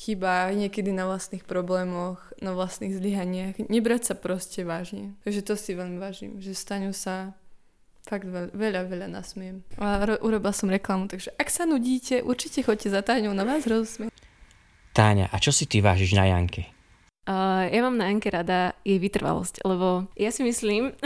chybách, 0.00 0.56
niekedy 0.56 0.96
na 0.96 1.04
vlastných 1.04 1.44
problémoch, 1.44 2.16
na 2.40 2.56
vlastných 2.56 2.96
zlyhaniach. 2.96 3.60
Nebrať 3.68 4.12
sa 4.12 4.14
proste 4.16 4.64
vážne. 4.64 5.12
Takže 5.28 5.44
to 5.44 5.54
si 5.60 5.76
veľmi 5.76 6.00
vážim, 6.00 6.40
že 6.40 6.56
staňu 6.56 6.96
sa 6.96 7.36
fakt 8.08 8.24
veľa, 8.24 8.56
veľa, 8.56 8.80
veľa 8.88 9.08
nasmiem. 9.12 9.60
A 9.76 10.08
ro- 10.08 10.20
urobila 10.24 10.56
som 10.56 10.72
reklamu, 10.72 11.04
takže 11.04 11.36
ak 11.36 11.52
sa 11.52 11.68
nudíte, 11.68 12.24
určite 12.24 12.64
choďte 12.64 12.88
za 12.88 13.04
Táňou 13.04 13.36
na 13.36 13.44
vás 13.44 13.68
rozsmie. 13.68 14.08
Táňa, 14.96 15.28
a 15.28 15.36
čo 15.36 15.52
si 15.52 15.68
ty 15.68 15.84
vážiš 15.84 16.16
na 16.16 16.26
Janke? 16.26 16.66
Uh, 17.28 17.68
ja 17.68 17.84
mám 17.84 18.00
na 18.00 18.08
Janke 18.08 18.32
rada 18.32 18.72
jej 18.82 18.96
vytrvalosť, 18.96 19.62
lebo 19.62 20.08
ja 20.16 20.32
si 20.32 20.42
myslím, 20.42 20.96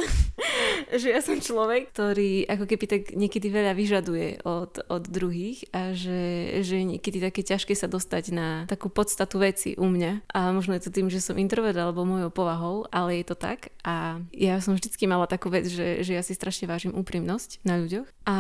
že 0.95 1.11
ja 1.11 1.21
som 1.21 1.39
človek, 1.39 1.91
ktorý 1.91 2.47
ako 2.47 2.65
keby 2.65 2.85
tak 2.87 3.03
niekedy 3.15 3.51
veľa 3.51 3.73
vyžaduje 3.75 4.29
od, 4.47 4.79
od 4.87 5.05
druhých 5.11 5.67
a 5.75 5.93
že, 5.93 6.59
že 6.63 6.87
niekedy 6.87 7.19
také 7.19 7.43
ťažké 7.43 7.75
sa 7.75 7.91
dostať 7.91 8.25
na 8.31 8.49
takú 8.71 8.89
podstatu 8.89 9.43
veci 9.43 9.75
u 9.75 9.87
mňa. 9.91 10.31
A 10.31 10.55
možno 10.55 10.79
je 10.79 10.87
to 10.87 10.95
tým, 10.95 11.11
že 11.11 11.23
som 11.23 11.39
introvert 11.39 11.77
alebo 11.77 12.07
mojou 12.07 12.31
povahou, 12.31 12.87
ale 12.95 13.23
je 13.23 13.27
to 13.29 13.37
tak. 13.37 13.75
A 13.83 14.23
ja 14.31 14.63
som 14.63 14.79
vždycky 14.79 15.05
mala 15.11 15.27
takú 15.27 15.51
vec, 15.51 15.67
že, 15.67 16.07
že 16.07 16.15
ja 16.15 16.23
si 16.23 16.33
strašne 16.33 16.71
vážim 16.71 16.95
úprimnosť 16.95 17.63
na 17.67 17.79
ľuďoch 17.79 18.07
a 18.25 18.37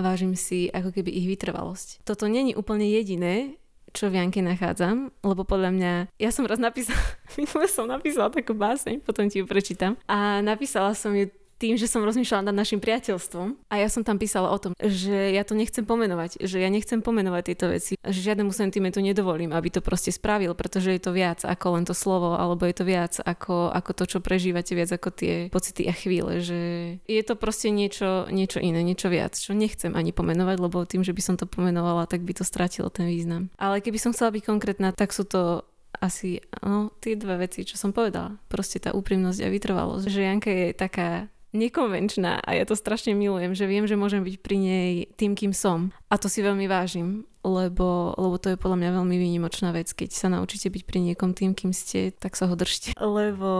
vážim 0.00 0.34
si 0.34 0.72
ako 0.72 0.90
keby 0.90 1.10
ich 1.12 1.28
vytrvalosť. 1.28 2.02
Toto 2.08 2.26
není 2.26 2.56
úplne 2.56 2.88
jediné, 2.88 3.60
čo 3.92 4.08
v 4.08 4.18
Janke 4.18 4.40
nachádzam, 4.40 5.12
lebo 5.20 5.44
podľa 5.44 5.70
mňa, 5.76 5.92
ja 6.16 6.30
som 6.32 6.48
raz 6.48 6.56
napísala, 6.56 6.98
minule 7.38 7.68
som 7.68 7.84
napísala 7.84 8.32
takú 8.32 8.56
báseň, 8.56 9.04
potom 9.04 9.28
ti 9.28 9.44
ju 9.44 9.46
prečítam 9.46 10.00
a 10.08 10.40
napísala 10.40 10.96
som 10.96 11.12
ju 11.12 11.28
tým, 11.62 11.78
že 11.78 11.86
som 11.86 12.02
rozmýšľala 12.02 12.50
nad 12.50 12.58
našim 12.58 12.82
priateľstvom 12.82 13.70
a 13.70 13.74
ja 13.78 13.86
som 13.86 14.02
tam 14.02 14.18
písala 14.18 14.50
o 14.50 14.58
tom, 14.58 14.74
že 14.82 15.30
ja 15.30 15.46
to 15.46 15.54
nechcem 15.54 15.86
pomenovať, 15.86 16.42
že 16.42 16.58
ja 16.58 16.66
nechcem 16.66 16.98
pomenovať 16.98 17.42
tieto 17.54 17.70
veci, 17.70 17.94
že 18.02 18.18
žiadnemu 18.18 18.50
sentimentu 18.50 18.98
nedovolím, 18.98 19.54
aby 19.54 19.70
to 19.70 19.78
proste 19.78 20.10
spravil, 20.10 20.58
pretože 20.58 20.90
je 20.90 20.98
to 20.98 21.14
viac 21.14 21.46
ako 21.46 21.78
len 21.78 21.86
to 21.86 21.94
slovo, 21.94 22.34
alebo 22.34 22.66
je 22.66 22.74
to 22.74 22.82
viac 22.82 23.14
ako, 23.22 23.70
ako 23.70 23.90
to, 23.94 24.04
čo 24.10 24.18
prežívate, 24.18 24.74
viac 24.74 24.90
ako 24.90 25.14
tie 25.14 25.46
pocity 25.54 25.86
a 25.86 25.94
chvíle, 25.94 26.42
že 26.42 26.60
je 27.06 27.22
to 27.22 27.38
proste 27.38 27.70
niečo, 27.70 28.26
niečo 28.26 28.58
iné, 28.58 28.82
niečo 28.82 29.06
viac, 29.06 29.38
čo 29.38 29.54
nechcem 29.54 29.94
ani 29.94 30.10
pomenovať, 30.10 30.56
lebo 30.58 30.82
tým, 30.82 31.06
že 31.06 31.14
by 31.14 31.22
som 31.22 31.38
to 31.38 31.46
pomenovala, 31.46 32.10
tak 32.10 32.26
by 32.26 32.34
to 32.34 32.42
strátilo 32.42 32.90
ten 32.90 33.06
význam. 33.06 33.54
Ale 33.54 33.78
keby 33.78 34.02
som 34.02 34.10
chcela 34.10 34.34
byť 34.34 34.42
konkrétna, 34.42 34.90
tak 34.90 35.14
sú 35.14 35.22
to 35.22 35.62
asi 36.02 36.42
no, 36.64 36.90
tie 36.98 37.14
dve 37.14 37.46
veci, 37.46 37.62
čo 37.62 37.78
som 37.78 37.94
povedala. 37.94 38.34
Proste 38.50 38.80
tá 38.80 38.90
úprimnosť 38.96 39.44
a 39.44 39.52
vytrvalosť. 39.52 40.04
Že 40.08 40.20
Janka 40.24 40.50
je 40.50 40.66
taká 40.72 41.30
nekonvenčná 41.52 42.40
a 42.40 42.50
ja 42.56 42.64
to 42.64 42.74
strašne 42.74 43.12
milujem, 43.12 43.52
že 43.52 43.68
viem, 43.68 43.84
že 43.84 43.96
môžem 43.96 44.24
byť 44.24 44.36
pri 44.40 44.56
nej 44.56 44.90
tým, 45.14 45.36
kým 45.36 45.52
som. 45.52 45.92
A 46.08 46.16
to 46.16 46.26
si 46.26 46.40
veľmi 46.40 46.64
vážim, 46.66 47.28
lebo, 47.44 48.16
lebo 48.16 48.36
to 48.40 48.52
je 48.52 48.60
podľa 48.60 48.80
mňa 48.80 48.90
veľmi 48.98 49.16
výnimočná 49.20 49.70
vec. 49.70 49.92
Keď 49.92 50.10
sa 50.10 50.28
naučíte 50.32 50.72
byť 50.72 50.82
pri 50.88 50.98
niekom 51.12 51.36
tým, 51.36 51.52
kým 51.52 51.70
ste, 51.76 52.10
tak 52.16 52.34
sa 52.34 52.48
ho 52.48 52.54
držte. 52.56 52.96
Lebo 52.96 53.50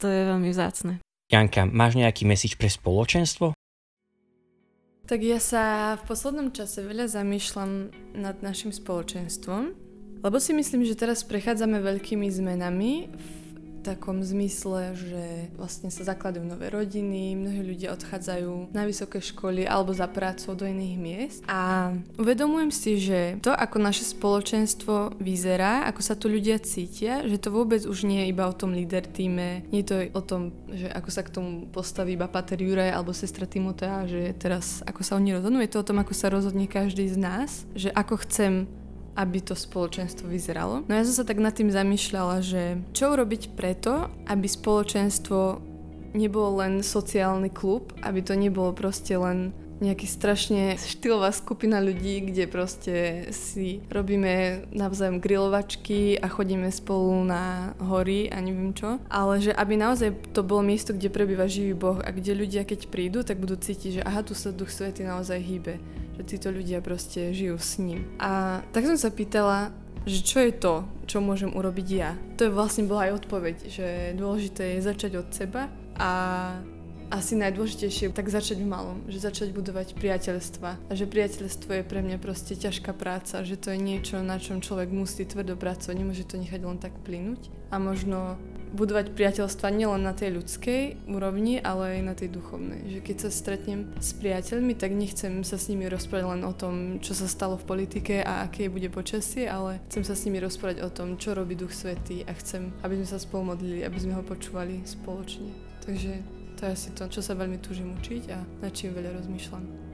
to 0.00 0.08
je 0.08 0.22
veľmi 0.24 0.48
vzácne. 0.50 0.98
Janka, 1.26 1.66
máš 1.66 1.98
nejaký 1.98 2.22
mesič 2.24 2.54
pre 2.54 2.70
spoločenstvo? 2.70 3.52
Tak 5.06 5.22
ja 5.22 5.38
sa 5.38 5.94
v 5.98 6.02
poslednom 6.10 6.50
čase 6.50 6.82
veľa 6.82 7.06
zamýšľam 7.06 7.94
nad 8.18 8.42
našim 8.42 8.74
spoločenstvom, 8.74 9.62
lebo 10.22 10.36
si 10.42 10.50
myslím, 10.50 10.82
že 10.82 10.98
teraz 10.98 11.22
prechádzame 11.22 11.78
veľkými 11.78 12.26
zmenami 12.26 13.06
v 13.14 13.45
takom 13.86 14.26
zmysle, 14.26 14.98
že 14.98 15.24
vlastne 15.54 15.94
sa 15.94 16.02
zakladajú 16.02 16.42
nové 16.42 16.66
rodiny, 16.74 17.38
mnohí 17.38 17.62
ľudia 17.62 17.94
odchádzajú 17.94 18.74
na 18.74 18.82
vysoké 18.82 19.22
školy 19.22 19.62
alebo 19.62 19.94
za 19.94 20.10
prácou 20.10 20.58
do 20.58 20.66
iných 20.66 20.96
miest. 20.98 21.40
A 21.46 21.94
uvedomujem 22.18 22.74
si, 22.74 22.98
že 22.98 23.38
to, 23.38 23.54
ako 23.54 23.78
naše 23.78 24.02
spoločenstvo 24.02 25.14
vyzerá, 25.22 25.86
ako 25.86 26.00
sa 26.02 26.18
tu 26.18 26.26
ľudia 26.26 26.58
cítia, 26.58 27.22
že 27.22 27.38
to 27.38 27.54
vôbec 27.54 27.86
už 27.86 28.02
nie 28.02 28.26
je 28.26 28.30
iba 28.34 28.50
o 28.50 28.54
tom 28.56 28.74
líder 28.74 29.06
týme, 29.06 29.62
nie 29.70 29.86
je 29.86 29.88
to 29.88 29.96
o 30.12 30.22
tom, 30.22 30.50
že 30.74 30.90
ako 30.90 31.10
sa 31.14 31.22
k 31.22 31.32
tomu 31.32 31.50
postaví 31.70 32.18
iba 32.18 32.26
Pater 32.26 32.58
Juraj 32.58 32.90
alebo 32.90 33.14
sestra 33.14 33.46
Timotea, 33.46 34.10
že 34.10 34.34
teraz 34.34 34.82
ako 34.82 35.00
sa 35.06 35.14
oni 35.14 35.38
rozhodnú, 35.38 35.62
je 35.62 35.70
to 35.70 35.82
o 35.84 35.88
tom, 35.88 36.02
ako 36.02 36.12
sa 36.16 36.32
rozhodne 36.32 36.66
každý 36.66 37.06
z 37.06 37.16
nás, 37.20 37.50
že 37.78 37.94
ako 37.94 38.18
chcem 38.26 38.66
aby 39.16 39.40
to 39.40 39.56
spoločenstvo 39.56 40.28
vyzeralo. 40.28 40.84
No 40.84 40.92
ja 40.92 41.02
som 41.08 41.24
sa 41.24 41.24
tak 41.24 41.40
nad 41.40 41.56
tým 41.56 41.72
zamýšľala, 41.72 42.44
že 42.44 42.78
čo 42.92 43.16
urobiť 43.16 43.56
preto, 43.56 44.12
aby 44.28 44.46
spoločenstvo 44.46 45.58
nebolo 46.12 46.60
len 46.60 46.84
sociálny 46.84 47.50
klub, 47.52 47.92
aby 48.04 48.20
to 48.20 48.36
nebolo 48.36 48.72
proste 48.76 49.16
len 49.16 49.56
nejaký 49.76 50.08
strašne 50.08 50.80
štýlová 50.80 51.28
skupina 51.36 51.84
ľudí, 51.84 52.32
kde 52.32 52.48
proste 52.48 52.94
si 53.28 53.84
robíme 53.92 54.64
navzájom 54.72 55.20
grilovačky 55.20 56.16
a 56.16 56.32
chodíme 56.32 56.72
spolu 56.72 57.28
na 57.28 57.76
hory 57.84 58.32
a 58.32 58.40
neviem 58.40 58.72
čo. 58.72 58.96
Ale 59.12 59.44
že 59.44 59.52
aby 59.52 59.76
naozaj 59.76 60.32
to 60.32 60.40
bolo 60.40 60.64
miesto, 60.64 60.96
kde 60.96 61.12
prebýva 61.12 61.44
živý 61.44 61.76
Boh 61.76 62.00
a 62.00 62.08
kde 62.08 62.32
ľudia 62.32 62.64
keď 62.64 62.88
prídu, 62.88 63.20
tak 63.20 63.36
budú 63.36 63.60
cítiť, 63.60 64.00
že 64.00 64.04
aha, 64.04 64.24
tu 64.24 64.32
sa 64.32 64.48
Duch 64.48 64.72
Svety 64.72 65.04
naozaj 65.04 65.38
hýbe 65.44 65.76
že 66.16 66.22
títo 66.24 66.48
ľudia 66.48 66.80
proste 66.80 67.30
žijú 67.36 67.56
s 67.60 67.76
ním. 67.78 68.08
A 68.16 68.60
tak 68.72 68.88
som 68.88 68.96
sa 68.96 69.12
pýtala, 69.12 69.70
že 70.06 70.22
čo 70.22 70.38
je 70.40 70.52
to, 70.54 70.86
čo 71.04 71.18
môžem 71.20 71.50
urobiť 71.52 71.88
ja. 71.90 72.14
To 72.38 72.46
je 72.48 72.54
vlastne 72.54 72.86
bola 72.86 73.10
aj 73.10 73.26
odpoveď, 73.26 73.56
že 73.68 73.86
dôležité 74.14 74.78
je 74.78 74.86
začať 74.86 75.12
od 75.18 75.28
seba 75.34 75.68
a 75.98 76.10
asi 77.06 77.38
najdôležitejšie 77.38 78.10
tak 78.10 78.26
začať 78.26 78.58
v 78.62 78.70
malom, 78.70 78.98
že 79.06 79.22
začať 79.22 79.54
budovať 79.54 79.94
priateľstva 79.94 80.70
a 80.90 80.92
že 80.94 81.06
priateľstvo 81.06 81.70
je 81.78 81.84
pre 81.86 82.02
mňa 82.02 82.18
proste 82.18 82.58
ťažká 82.58 82.90
práca, 82.98 83.46
že 83.46 83.54
to 83.54 83.70
je 83.70 83.78
niečo, 83.78 84.18
na 84.26 84.42
čom 84.42 84.58
človek 84.58 84.90
musí 84.90 85.22
tvrdo 85.22 85.54
pracovať, 85.54 85.94
nemôže 85.94 86.26
to 86.26 86.38
nechať 86.38 86.60
len 86.66 86.78
tak 86.82 86.94
plynúť 87.06 87.46
a 87.70 87.78
možno 87.78 88.34
budovať 88.74 89.14
priateľstva 89.14 89.68
nielen 89.70 90.02
na 90.02 90.16
tej 90.16 90.38
ľudskej 90.40 91.10
úrovni, 91.10 91.62
ale 91.62 91.98
aj 91.98 92.02
na 92.02 92.14
tej 92.14 92.34
duchovnej. 92.34 92.98
Že 92.98 93.00
keď 93.04 93.16
sa 93.22 93.30
stretnem 93.30 93.80
s 94.00 94.10
priateľmi, 94.16 94.74
tak 94.74 94.96
nechcem 94.96 95.46
sa 95.46 95.60
s 95.60 95.70
nimi 95.70 95.86
rozprávať 95.86 96.26
len 96.38 96.42
o 96.42 96.52
tom, 96.56 96.74
čo 96.98 97.14
sa 97.14 97.30
stalo 97.30 97.54
v 97.60 97.68
politike 97.68 98.24
a 98.24 98.46
aké 98.46 98.66
bude 98.66 98.90
počasie, 98.90 99.46
ale 99.46 99.78
chcem 99.92 100.02
sa 100.02 100.18
s 100.18 100.24
nimi 100.26 100.42
rozprávať 100.42 100.82
o 100.82 100.90
tom, 100.90 101.20
čo 101.20 101.36
robí 101.36 101.54
Duch 101.54 101.72
Svetý 101.72 102.26
a 102.26 102.32
chcem, 102.34 102.74
aby 102.82 102.98
sme 102.98 103.08
sa 103.08 103.22
spolu 103.22 103.54
modlili, 103.54 103.86
aby 103.86 103.98
sme 104.00 104.18
ho 104.18 104.22
počúvali 104.26 104.82
spoločne. 104.82 105.50
Takže 105.86 106.12
to 106.58 106.66
je 106.66 106.74
asi 106.74 106.90
to, 106.96 107.04
čo 107.06 107.20
sa 107.22 107.38
veľmi 107.38 107.60
túžim 107.62 107.94
učiť 107.94 108.22
a 108.32 108.38
nad 108.64 108.72
čím 108.74 108.96
veľa 108.96 109.22
rozmýšľam. 109.22 109.85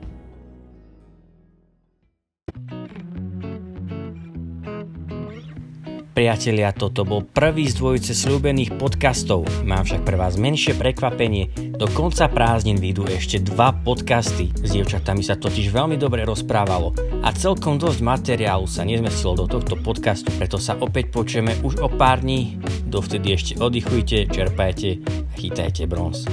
Priatelia, 6.12 6.76
toto 6.76 7.08
bol 7.08 7.24
prvý 7.24 7.72
z 7.72 7.80
dvojice 7.80 8.12
slúbených 8.12 8.76
podcastov. 8.76 9.48
Mám 9.64 9.88
však 9.88 10.04
pre 10.04 10.20
vás 10.20 10.36
menšie 10.36 10.76
prekvapenie. 10.76 11.72
Do 11.72 11.88
konca 11.88 12.28
prázdnin 12.28 12.76
vyjdú 12.76 13.08
ešte 13.08 13.40
dva 13.40 13.72
podcasty. 13.72 14.52
S 14.52 14.76
dievčatami 14.76 15.24
sa 15.24 15.40
totiž 15.40 15.72
veľmi 15.72 15.96
dobre 15.96 16.28
rozprávalo 16.28 16.92
a 17.24 17.32
celkom 17.32 17.80
dosť 17.80 18.04
materiálu 18.04 18.68
sa 18.68 18.84
nezmestilo 18.84 19.40
do 19.40 19.56
tohto 19.56 19.80
podcastu, 19.80 20.28
preto 20.36 20.60
sa 20.60 20.76
opäť 20.76 21.08
počujeme 21.08 21.56
už 21.64 21.80
o 21.80 21.88
pár 21.88 22.20
dní. 22.20 22.60
Dovtedy 22.84 23.32
ešte 23.32 23.52
oddychujte, 23.56 24.28
čerpajte 24.28 25.00
a 25.08 25.32
chytajte 25.40 25.88
bronz. 25.88 26.28